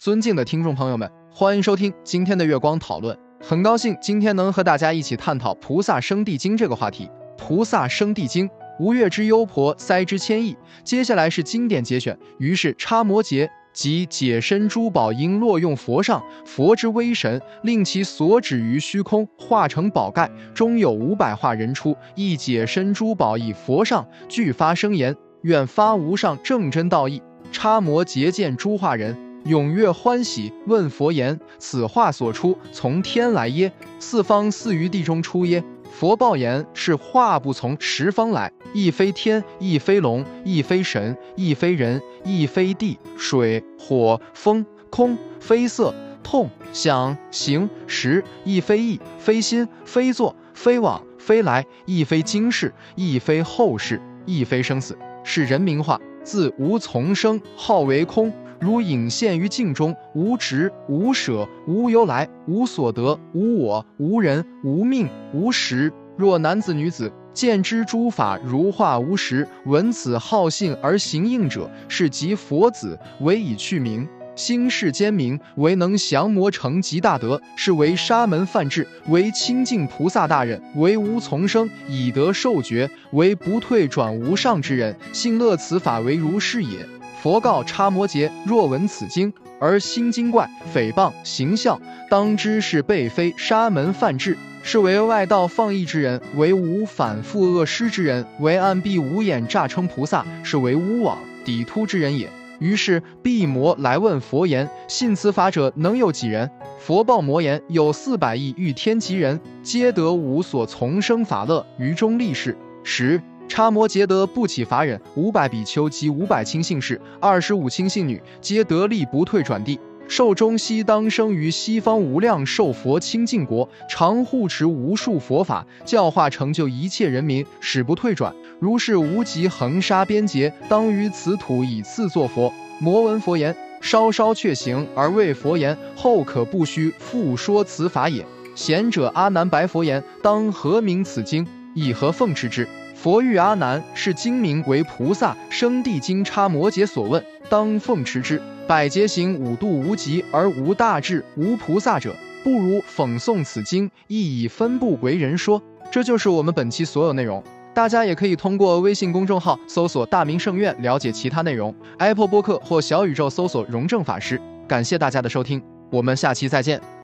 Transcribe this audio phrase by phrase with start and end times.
[0.00, 3.14] 尊敬的听众朋友们，欢迎收听今天的月光讨论。
[3.38, 7.04] 很高兴今天能和大家一起探讨《菩萨生地经》这个话题。
[7.36, 10.56] 《菩萨生地经》，吴越之幽婆塞之千亿。
[10.82, 12.18] 接下来是经典节选。
[12.38, 27.22] 于是插摩诘即解身珠宝应落用佛上，佛之威神令其所指于虚空化成宝盖，中有五百化人出，一解身珠宝以佛上，具发声言：愿发无上正真道义。
[27.52, 33.72] 插摩诘见诸化人，踊跃欢喜，问佛言：“此话所出，从天来耶？
[33.98, 65.90] 四方似于地中出耶？”佛报言：“是化不从十方来，亦非天，亦非龙，亦非神，亦非人，亦非地、水、火、风、空，非色、痛、想、行、识，亦非意，非心，非作，非往，非来，亦非今世，亦非后世，亦非生死，是人名化。”自无从生，号为空，如隐现于镜中，无执，无舍，无由来，无所得，无我，无人，无命，无时。
[66.16, 74.06] 若男子女子见之诸法如化无实，闻此好信而行应者，是即佛子，唯以去名。
[74.36, 86.86] 心世间明，为能降魔成极大德，是为沙门梵志，为清净菩萨大人，为无从生以得受觉，为不退转无上之人，信乐此法为如是也。
[87.22, 102.30] 佛告叉摩诘：若闻此经而心惊怪，诽谤形象，当知是辈非沙门梵志，是为外道放逸之人，为无反复恶施之人，为暗蔽无眼诈称菩萨，是为无往抵突之人也。
[102.58, 119.76] 于是毕摩来问佛言：“信此法者能有几人？”佛报摩言：“有四百亿欲天极人，皆得无所从生法乐，于中立世。”十叉摩羯得不起法忍，五百比丘及五百亲信士，二十五亲信女，皆得力不退转地。
[120.06, 128.32] 寿终西当生于西方无量寿佛清净国，常护持无数佛法，教化成就一切人民，始不退转。
[128.60, 132.52] 如是无极恒沙边劫，当于此土以次作佛。
[132.78, 138.24] 摩闻佛言，稍稍却行而为佛言，后可不须复说此法也。
[138.54, 141.44] 贤者阿难白佛言：当何名此经？
[141.74, 142.68] 以何奉持之？
[143.02, 148.38] 佛遇阿难，是经名为菩萨生地经叉摩羯所问，当奉持之。
[148.66, 155.62] 百劫行五度无极而无大智无菩萨者，不如讽诵此经，亦以分部为人说。
[155.90, 157.42] 这就是我们本期所有内容。
[157.72, 164.38] 大家也可以通过微信公众号搜索“大明圣院”了解其他内容，Apple 播客或小宇宙搜索“荣正法师”。
[164.68, 166.99] 感谢大家的收听，我们下期再见。